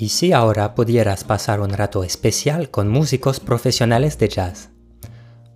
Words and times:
¿Y 0.00 0.10
si 0.10 0.32
ahora 0.32 0.76
pudieras 0.76 1.24
pasar 1.24 1.60
un 1.60 1.70
rato 1.70 2.04
especial 2.04 2.70
con 2.70 2.88
músicos 2.88 3.40
profesionales 3.40 4.16
de 4.16 4.28
jazz? 4.28 4.70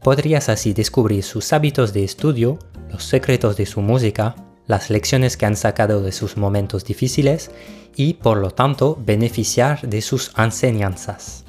Podrías 0.03 0.49
así 0.49 0.73
descubrir 0.73 1.23
sus 1.23 1.53
hábitos 1.53 1.93
de 1.93 2.03
estudio, 2.03 2.59
los 2.91 3.05
secretos 3.05 3.57
de 3.57 3.67
su 3.67 3.83
música, 3.83 4.35
las 4.67 4.91
lecciones 4.91 5.37
que 5.37 5.47
han 5.47 5.55
sacado 5.55 6.03
de 6.03 6.11
sus 6.11 6.37
momentos 6.37 6.85
difíciles 6.85 7.53
y 7.95 8.15
por 8.15 8.39
lo 8.39 8.51
tanto 8.51 8.99
beneficiar 9.07 9.89
de 9.89 10.03
sus 10.03 10.33
enseñanzas. 10.37 11.45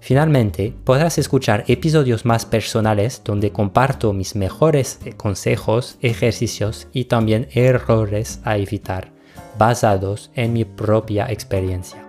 Finalmente, 0.00 0.74
podrás 0.84 1.18
escuchar 1.18 1.64
episodios 1.68 2.24
más 2.24 2.46
personales 2.46 3.20
donde 3.22 3.52
comparto 3.52 4.14
mis 4.14 4.34
mejores 4.34 4.98
consejos, 5.18 5.98
ejercicios 6.00 6.88
y 6.92 7.04
también 7.04 7.48
errores 7.52 8.40
a 8.44 8.56
evitar, 8.56 9.12
basados 9.58 10.30
en 10.34 10.54
mi 10.54 10.64
propia 10.64 11.30
experiencia. 11.30 12.02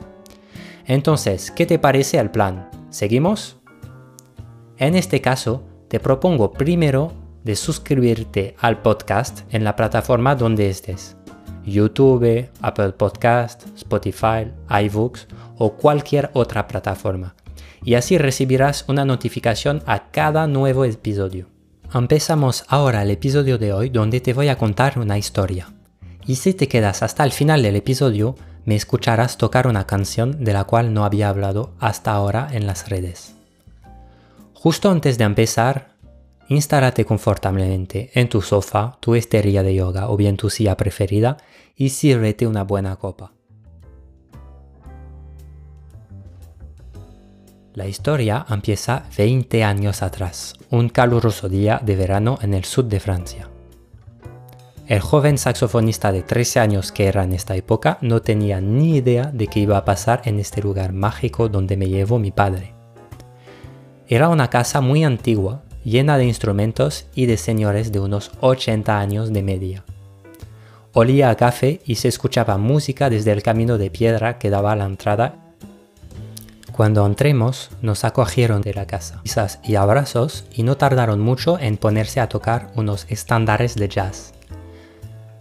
Entonces, 0.85 1.51
¿qué 1.51 1.65
te 1.65 1.79
parece 1.79 2.17
el 2.17 2.31
plan? 2.31 2.69
¿Seguimos? 2.89 3.57
En 4.77 4.95
este 4.95 5.19
caso, 5.19 5.63
te 5.89 5.99
propongo 5.99 6.53
primero 6.53 7.11
de 7.43 7.57
suscribirte 7.57 8.55
al 8.59 8.81
podcast 8.81 9.41
en 9.53 9.65
la 9.65 9.75
plataforma 9.75 10.35
donde 10.35 10.69
estés. 10.69 11.17
YouTube, 11.65 12.49
Apple 12.61 12.93
Podcast, 12.93 13.67
Spotify, 13.75 14.51
iBooks 14.85 15.27
o 15.57 15.73
cualquier 15.73 16.31
otra 16.33 16.67
plataforma 16.67 17.35
y 17.83 17.95
así 17.95 18.17
recibirás 18.17 18.85
una 18.87 19.05
notificación 19.05 19.81
a 19.85 20.11
cada 20.11 20.47
nuevo 20.47 20.85
episodio. 20.85 21.47
Empezamos 21.93 22.63
ahora 22.67 23.01
el 23.01 23.11
episodio 23.11 23.57
de 23.57 23.73
hoy 23.73 23.89
donde 23.89 24.21
te 24.21 24.33
voy 24.33 24.47
a 24.47 24.57
contar 24.57 24.97
una 24.99 25.17
historia. 25.17 25.73
Y 26.25 26.35
si 26.35 26.53
te 26.53 26.67
quedas 26.67 27.03
hasta 27.03 27.23
el 27.23 27.31
final 27.31 27.63
del 27.63 27.75
episodio, 27.75 28.35
me 28.63 28.75
escucharás 28.75 29.37
tocar 29.37 29.67
una 29.67 29.87
canción 29.87 30.43
de 30.43 30.53
la 30.53 30.63
cual 30.65 30.93
no 30.93 31.03
había 31.03 31.29
hablado 31.29 31.73
hasta 31.79 32.11
ahora 32.11 32.47
en 32.51 32.67
las 32.67 32.89
redes. 32.89 33.35
Justo 34.53 34.91
antes 34.91 35.17
de 35.17 35.23
empezar, 35.23 35.95
instálate 36.47 37.03
confortablemente 37.03 38.11
en 38.13 38.29
tu 38.29 38.41
sofá, 38.41 38.97
tu 38.99 39.15
esterilla 39.15 39.63
de 39.63 39.73
yoga 39.73 40.09
o 40.09 40.17
bien 40.17 40.37
tu 40.37 40.49
silla 40.49 40.77
preferida 40.77 41.37
y 41.75 41.89
sírvete 41.89 42.45
una 42.45 42.63
buena 42.63 42.95
copa. 42.97 43.33
La 47.73 47.87
historia 47.87 48.45
empieza 48.49 49.03
20 49.17 49.63
años 49.63 50.01
atrás, 50.01 50.55
un 50.71 50.89
caluroso 50.89 51.47
día 51.47 51.79
de 51.81 51.95
verano 51.95 52.37
en 52.41 52.53
el 52.53 52.65
sur 52.65 52.83
de 52.83 52.99
Francia. 52.99 53.47
El 54.87 54.99
joven 54.99 55.37
saxofonista 55.37 56.11
de 56.11 56.21
13 56.21 56.59
años 56.59 56.91
que 56.91 57.05
era 57.05 57.23
en 57.23 57.31
esta 57.31 57.55
época 57.55 57.97
no 58.01 58.21
tenía 58.21 58.59
ni 58.59 58.97
idea 58.97 59.31
de 59.33 59.47
qué 59.47 59.61
iba 59.61 59.77
a 59.77 59.85
pasar 59.85 60.21
en 60.25 60.37
este 60.37 60.61
lugar 60.61 60.91
mágico 60.91 61.47
donde 61.47 61.77
me 61.77 61.87
llevó 61.87 62.19
mi 62.19 62.31
padre. 62.31 62.73
Era 64.05 64.27
una 64.27 64.49
casa 64.49 64.81
muy 64.81 65.05
antigua, 65.05 65.63
llena 65.85 66.17
de 66.17 66.25
instrumentos 66.25 67.05
y 67.15 67.25
de 67.25 67.37
señores 67.37 67.93
de 67.93 68.01
unos 68.01 68.31
80 68.41 68.99
años 68.99 69.31
de 69.31 69.43
media. 69.43 69.85
Olía 70.91 71.29
a 71.29 71.37
café 71.37 71.79
y 71.85 71.95
se 71.95 72.09
escuchaba 72.09 72.57
música 72.57 73.09
desde 73.09 73.31
el 73.31 73.41
camino 73.41 73.77
de 73.77 73.89
piedra 73.89 74.39
que 74.39 74.49
daba 74.49 74.73
a 74.73 74.75
la 74.75 74.83
entrada 74.83 75.50
cuando 76.71 77.05
entremos, 77.05 77.69
nos 77.81 78.03
acogieron 78.05 78.61
de 78.61 78.73
la 78.73 78.87
casa, 78.87 79.21
risas 79.23 79.59
y 79.63 79.75
abrazos, 79.75 80.45
y 80.53 80.63
no 80.63 80.77
tardaron 80.77 81.19
mucho 81.19 81.59
en 81.59 81.77
ponerse 81.77 82.19
a 82.19 82.29
tocar 82.29 82.71
unos 82.75 83.05
estándares 83.09 83.75
de 83.75 83.89
jazz. 83.89 84.33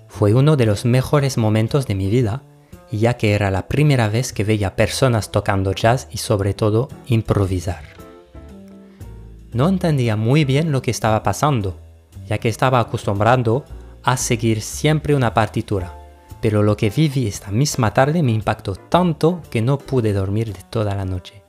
Fue 0.08 0.34
uno 0.34 0.56
de 0.56 0.66
los 0.66 0.84
mejores 0.84 1.38
momentos 1.38 1.86
de 1.86 1.94
mi 1.94 2.10
vida, 2.10 2.42
ya 2.90 3.14
que 3.14 3.34
era 3.34 3.50
la 3.50 3.68
primera 3.68 4.08
vez 4.08 4.32
que 4.32 4.44
veía 4.44 4.74
personas 4.74 5.30
tocando 5.30 5.72
jazz 5.72 6.08
y 6.10 6.18
sobre 6.18 6.52
todo 6.52 6.88
improvisar. 7.06 7.84
No 9.52 9.68
entendía 9.68 10.16
muy 10.16 10.44
bien 10.44 10.72
lo 10.72 10.82
que 10.82 10.90
estaba 10.90 11.22
pasando, 11.22 11.76
ya 12.28 12.38
que 12.38 12.48
estaba 12.48 12.80
acostumbrado 12.80 13.64
a 14.02 14.16
seguir 14.16 14.62
siempre 14.62 15.14
una 15.14 15.34
partitura 15.34 15.99
pero 16.40 16.62
lo 16.62 16.76
que 16.76 16.90
viví 16.90 17.26
esta 17.26 17.50
misma 17.50 17.92
tarde 17.92 18.22
me 18.22 18.32
impactó 18.32 18.74
tanto 18.74 19.42
que 19.50 19.62
no 19.62 19.78
pude 19.78 20.12
dormir 20.12 20.52
de 20.52 20.60
toda 20.70 20.94
la 20.94 21.04
noche. 21.04 21.42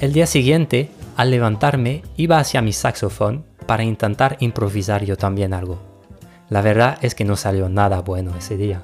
El 0.00 0.12
día 0.12 0.26
siguiente, 0.26 0.90
al 1.16 1.30
levantarme, 1.30 2.02
iba 2.16 2.38
hacia 2.38 2.62
mi 2.62 2.72
saxofón 2.72 3.44
para 3.66 3.84
intentar 3.84 4.36
improvisar 4.40 5.04
yo 5.04 5.16
también 5.16 5.52
algo. 5.52 5.78
La 6.48 6.62
verdad 6.62 6.98
es 7.02 7.14
que 7.14 7.24
no 7.24 7.36
salió 7.36 7.68
nada 7.68 8.00
bueno 8.00 8.34
ese 8.36 8.56
día. 8.56 8.80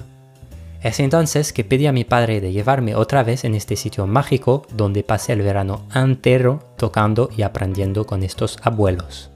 Es 0.81 0.99
entonces 0.99 1.53
que 1.53 1.63
pedí 1.63 1.87
a 1.87 1.91
mi 1.91 2.03
padre 2.03 2.39
de 2.39 2.51
llevarme 2.51 2.95
otra 2.95 3.23
vez 3.23 3.45
en 3.45 3.55
este 3.55 3.75
sitio 3.75 4.05
mágico 4.05 4.65
donde 4.73 5.03
pasé 5.03 5.33
el 5.33 5.41
verano 5.41 5.87
entero 5.93 6.59
tocando 6.77 7.29
y 7.35 7.41
aprendiendo 7.41 8.05
con 8.05 8.21
estos 8.21 8.59
abuelos. 8.61 9.31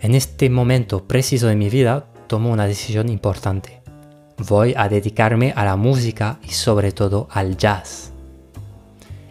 En 0.00 0.16
este 0.16 0.50
momento 0.50 1.06
preciso 1.06 1.46
de 1.46 1.54
mi 1.54 1.70
vida 1.70 2.06
tomo 2.26 2.50
una 2.50 2.66
decisión 2.66 3.08
importante 3.08 3.81
voy 4.38 4.74
a 4.76 4.88
dedicarme 4.88 5.52
a 5.56 5.64
la 5.64 5.76
música 5.76 6.38
y 6.42 6.50
sobre 6.50 6.92
todo 6.92 7.28
al 7.30 7.56
jazz. 7.56 8.12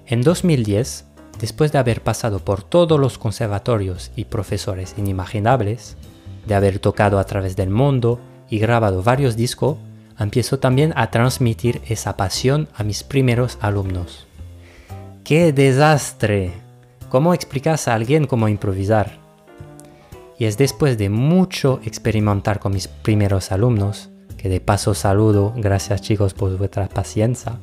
En 0.05 0.21
2010, 0.21 1.05
después 1.39 1.71
de 1.71 1.79
haber 1.79 2.01
pasado 2.01 2.39
por 2.39 2.63
todos 2.63 2.99
los 2.99 3.17
conservatorios 3.17 4.11
y 4.15 4.25
profesores 4.25 4.95
inimaginables, 4.97 5.97
de 6.45 6.55
haber 6.55 6.79
tocado 6.79 7.19
a 7.19 7.23
través 7.23 7.55
del 7.55 7.69
mundo 7.69 8.19
y 8.49 8.59
grabado 8.59 9.03
varios 9.03 9.35
discos, 9.35 9.77
empiezo 10.19 10.59
también 10.59 10.93
a 10.95 11.09
transmitir 11.11 11.81
esa 11.87 12.17
pasión 12.17 12.67
a 12.75 12.83
mis 12.83 13.03
primeros 13.03 13.57
alumnos. 13.61 14.27
¡Qué 15.23 15.53
desastre! 15.53 16.53
¿Cómo 17.09 17.33
explicas 17.33 17.87
a 17.87 17.95
alguien 17.95 18.27
cómo 18.27 18.47
improvisar? 18.47 19.19
Y 20.37 20.45
es 20.45 20.57
después 20.57 20.97
de 20.97 21.09
mucho 21.09 21.79
experimentar 21.83 22.59
con 22.59 22.73
mis 22.73 22.87
primeros 22.87 23.51
alumnos 23.51 24.10
que 24.41 24.49
de 24.49 24.59
paso 24.59 24.95
saludo, 24.95 25.53
gracias 25.55 26.01
chicos 26.01 26.33
por 26.33 26.57
vuestra 26.57 26.89
paciencia. 26.89 27.59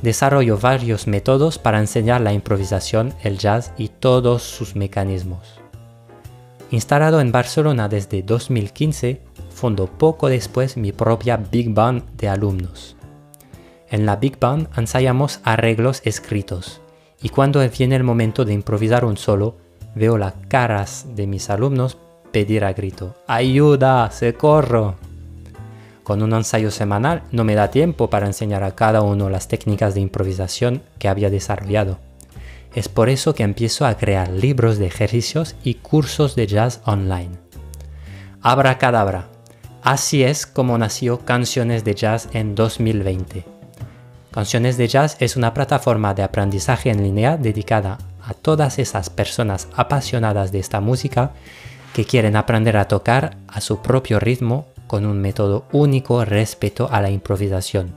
Desarrollo 0.00 0.56
varios 0.56 1.06
métodos 1.06 1.58
para 1.58 1.80
enseñar 1.80 2.22
la 2.22 2.32
improvisación, 2.32 3.12
el 3.22 3.36
jazz 3.36 3.72
y 3.76 3.88
todos 3.88 4.42
sus 4.42 4.74
mecanismos. 4.74 5.60
Instalado 6.70 7.20
en 7.20 7.30
Barcelona 7.30 7.90
desde 7.90 8.22
2015, 8.22 9.20
fundó 9.50 9.86
poco 9.86 10.28
después 10.30 10.78
mi 10.78 10.92
propia 10.92 11.36
Big 11.36 11.74
Band 11.74 12.16
de 12.16 12.28
alumnos. 12.30 12.96
En 13.90 14.06
la 14.06 14.16
Big 14.16 14.40
Band 14.40 14.68
ensayamos 14.78 15.40
arreglos 15.44 16.00
escritos 16.06 16.80
y 17.20 17.28
cuando 17.28 17.60
viene 17.68 17.96
el 17.96 18.02
momento 18.02 18.46
de 18.46 18.54
improvisar 18.54 19.04
un 19.04 19.18
solo, 19.18 19.56
veo 19.94 20.16
las 20.16 20.32
caras 20.48 21.04
de 21.14 21.26
mis 21.26 21.50
alumnos 21.50 21.98
pedir 22.32 22.64
a 22.64 22.72
grito, 22.72 23.14
¡Ayuda! 23.26 24.10
¡Socorro! 24.10 25.11
Con 26.02 26.22
un 26.22 26.32
ensayo 26.32 26.70
semanal 26.70 27.22
no 27.30 27.44
me 27.44 27.54
da 27.54 27.70
tiempo 27.70 28.10
para 28.10 28.26
enseñar 28.26 28.64
a 28.64 28.74
cada 28.74 29.02
uno 29.02 29.30
las 29.30 29.48
técnicas 29.48 29.94
de 29.94 30.00
improvisación 30.00 30.82
que 30.98 31.08
había 31.08 31.30
desarrollado. 31.30 31.98
Es 32.74 32.88
por 32.88 33.08
eso 33.08 33.34
que 33.34 33.42
empiezo 33.42 33.86
a 33.86 33.96
crear 33.96 34.28
libros 34.28 34.78
de 34.78 34.86
ejercicios 34.86 35.54
y 35.62 35.74
cursos 35.74 36.34
de 36.34 36.46
jazz 36.46 36.80
online. 36.84 37.36
Abra 38.40 38.78
cadabra. 38.78 39.28
Así 39.82 40.24
es 40.24 40.46
como 40.46 40.78
nació 40.78 41.20
Canciones 41.20 41.84
de 41.84 41.94
Jazz 41.94 42.28
en 42.32 42.54
2020. 42.54 43.44
Canciones 44.30 44.76
de 44.76 44.88
Jazz 44.88 45.16
es 45.20 45.36
una 45.36 45.52
plataforma 45.52 46.14
de 46.14 46.22
aprendizaje 46.22 46.90
en 46.90 47.02
línea 47.02 47.36
dedicada 47.36 47.98
a 48.24 48.32
todas 48.32 48.78
esas 48.78 49.10
personas 49.10 49.68
apasionadas 49.76 50.52
de 50.52 50.60
esta 50.60 50.80
música 50.80 51.32
que 51.92 52.04
quieren 52.04 52.36
aprender 52.36 52.76
a 52.76 52.88
tocar 52.88 53.36
a 53.48 53.60
su 53.60 53.82
propio 53.82 54.18
ritmo 54.18 54.66
con 54.92 55.06
un 55.06 55.22
método 55.22 55.64
único 55.72 56.22
respecto 56.22 56.86
a 56.92 57.00
la 57.00 57.08
improvisación. 57.08 57.94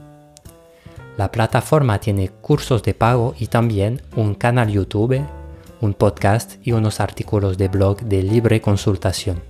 La 1.18 1.30
plataforma 1.30 2.00
tiene 2.00 2.30
cursos 2.30 2.82
de 2.82 2.94
pago 2.94 3.34
y 3.38 3.48
también 3.48 4.00
un 4.16 4.34
canal 4.34 4.70
YouTube, 4.70 5.22
un 5.82 5.92
podcast 5.92 6.54
y 6.62 6.72
unos 6.72 7.00
artículos 7.00 7.58
de 7.58 7.68
blog 7.68 8.00
de 8.00 8.22
libre 8.22 8.62
consultación. 8.62 9.42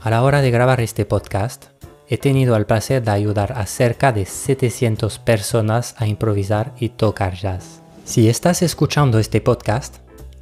A 0.00 0.08
la 0.10 0.22
hora 0.22 0.40
de 0.40 0.52
grabar 0.52 0.80
este 0.80 1.04
podcast, 1.04 1.64
he 2.06 2.16
tenido 2.16 2.54
el 2.54 2.64
placer 2.64 3.02
de 3.02 3.10
ayudar 3.10 3.50
a 3.50 3.66
cerca 3.66 4.12
de 4.12 4.24
700 4.24 5.18
personas 5.18 5.96
a 5.98 6.06
improvisar 6.06 6.72
y 6.78 6.90
tocar 6.90 7.34
jazz. 7.34 7.80
Si 8.04 8.28
estás 8.28 8.62
escuchando 8.62 9.18
este 9.18 9.40
podcast, 9.40 9.96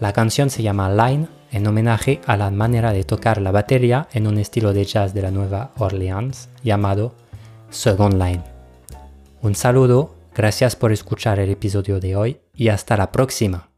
La 0.00 0.14
canción 0.14 0.48
se 0.48 0.62
llama 0.62 0.88
Line 0.88 1.28
en 1.52 1.66
homenaje 1.66 2.22
a 2.24 2.38
la 2.38 2.50
manera 2.50 2.94
de 2.94 3.04
tocar 3.04 3.42
la 3.42 3.50
batería 3.50 4.08
en 4.14 4.26
un 4.26 4.38
estilo 4.38 4.72
de 4.72 4.86
jazz 4.86 5.12
de 5.12 5.20
la 5.20 5.30
Nueva 5.30 5.72
Orleans 5.76 6.48
llamado 6.64 7.12
Second 7.68 8.14
Line. 8.14 8.42
Un 9.42 9.54
saludo 9.54 10.18
Gracias 10.34 10.76
por 10.76 10.92
escuchar 10.92 11.40
el 11.40 11.50
episodio 11.50 11.98
de 11.98 12.14
hoy 12.14 12.40
y 12.60 12.68
hasta 12.68 12.94
la 12.98 13.10
próxima. 13.10 13.70